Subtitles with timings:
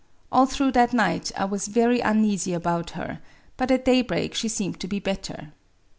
[0.31, 3.19] All through that night I was very uneasy about her,
[3.55, 5.53] but at daybreak she seemed to be better.